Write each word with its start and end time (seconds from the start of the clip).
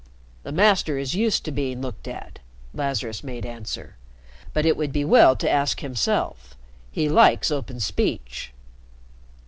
"The 0.41 0.51
Master 0.51 0.97
is 0.97 1.13
used 1.13 1.45
to 1.45 1.51
being 1.51 1.79
looked 1.79 2.07
at," 2.07 2.39
Lazarus 2.73 3.23
made 3.23 3.45
answer. 3.45 3.97
"But 4.51 4.65
it 4.65 4.75
would 4.75 4.91
be 4.91 5.05
well 5.05 5.35
to 5.35 5.47
ask 5.47 5.81
himself. 5.81 6.57
He 6.91 7.07
likes 7.07 7.51
open 7.51 7.79
speech." 7.79 8.51